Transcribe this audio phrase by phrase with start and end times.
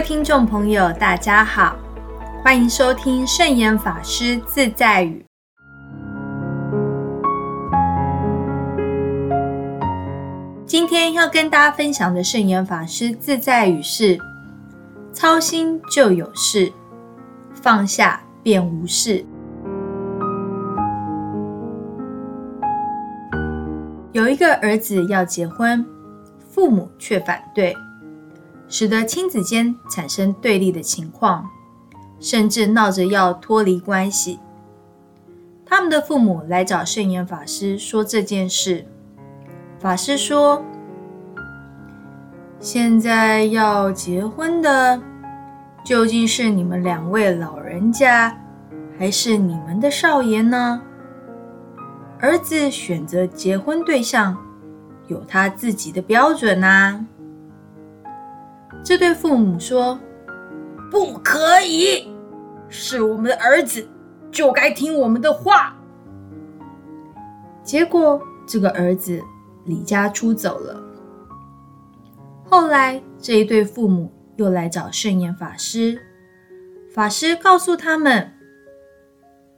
[0.00, 1.76] 听众朋友，大家好，
[2.42, 5.24] 欢迎收听圣严法师自在语。
[10.64, 14.16] 今天要跟大家分享的圣严法师自在语是：
[15.12, 16.72] 操心就有事，
[17.52, 19.26] 放下便无事。
[24.12, 25.84] 有一个儿子要结婚，
[26.48, 27.74] 父母却反对。
[28.68, 31.48] 使得亲子间产生对立的情况，
[32.20, 34.38] 甚至闹着要脱离关系。
[35.64, 38.86] 他们的父母来找圣严法师说这件事，
[39.78, 40.64] 法师说
[42.60, 45.00] ：“现在要结婚的，
[45.84, 48.36] 究竟是你们两位老人家，
[48.98, 50.82] 还是你们的少爷呢？
[52.18, 54.36] 儿子选择结婚对象，
[55.06, 57.06] 有他自己的标准呐。”
[58.84, 59.98] 这对父母说
[60.90, 62.08] ：“不可以，
[62.68, 63.86] 是我们的儿子，
[64.30, 65.76] 就该听我们的话。”
[67.62, 69.20] 结果，这个儿子
[69.64, 70.82] 离家出走了。
[72.44, 76.00] 后来，这一对父母又来找圣严法师，
[76.90, 78.32] 法师告诉他们：“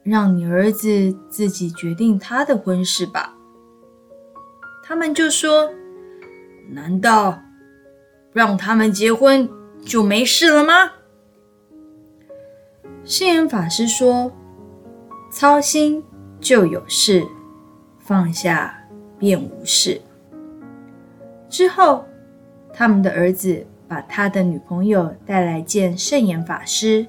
[0.03, 3.37] 让你儿子自己决定他的婚事吧。”
[4.83, 5.71] 他们就说
[6.69, 7.39] ：“难道？”
[8.33, 9.49] 让他们结婚
[9.85, 10.93] 就没事了吗？
[13.05, 14.31] 圣严法师说
[15.33, 16.05] ：“操心
[16.39, 17.27] 就有事，
[17.99, 18.73] 放下
[19.19, 20.01] 便无事。”
[21.51, 22.05] 之后，
[22.73, 27.05] 他们的儿子把他的女朋友带来见圣严法师。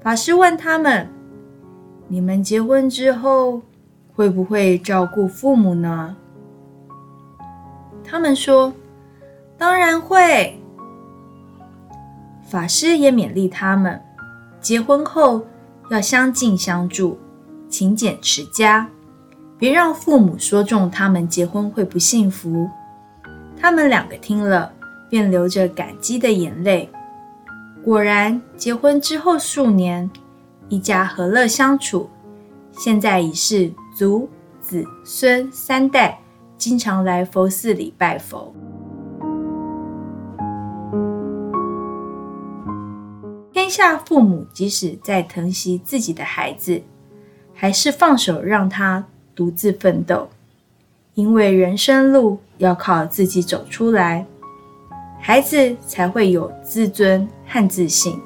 [0.00, 1.08] 法师问他们
[2.08, 3.62] ：“你们结婚之后
[4.12, 6.16] 会不会照顾父母呢？”
[8.02, 8.72] 他们说。
[9.56, 10.58] 当然会。
[12.42, 14.00] 法师也勉励他们，
[14.60, 15.44] 结婚后
[15.90, 17.18] 要相敬相助，
[17.68, 18.88] 勤俭持家，
[19.58, 22.68] 别让父母说中他们结婚会不幸福。
[23.56, 24.70] 他们两个听了，
[25.08, 26.88] 便流着感激的眼泪。
[27.82, 30.08] 果然，结婚之后数年，
[30.68, 32.08] 一家和乐相处，
[32.72, 34.28] 现在已是祖
[34.60, 36.18] 子孙三代，
[36.56, 38.54] 经常来佛寺里拜佛。
[43.64, 46.82] 天下父母即使再疼惜自己的孩子，
[47.54, 49.02] 还是放手让他
[49.34, 50.28] 独自奋斗，
[51.14, 54.26] 因为人生路要靠自己走出来，
[55.18, 58.20] 孩子才会有自尊和自信，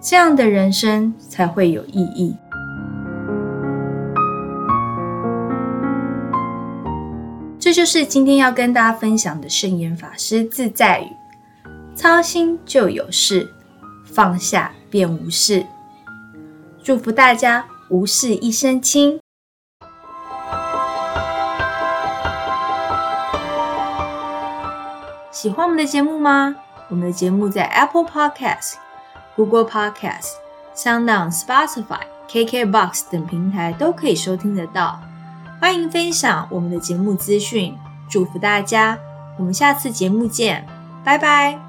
[0.00, 2.36] 这样的人生才会有意义。
[7.58, 11.08] 这就是今天要跟大家分享的圣严法师自在语：
[11.96, 13.52] 操心就有事。
[14.12, 15.66] 放下便无事，
[16.82, 19.20] 祝福大家无事一身轻。
[25.30, 26.56] 喜欢我们的节目吗？
[26.88, 28.74] 我们的节目在 Apple Podcast、
[29.36, 30.32] Google Podcast、
[30.74, 35.00] SoundOn、Spotify、KKBox 等平台都可以收听得到。
[35.60, 37.76] 欢迎分享我们的节目资讯，
[38.08, 38.98] 祝福大家！
[39.38, 40.66] 我们下次节目见，
[41.04, 41.67] 拜拜。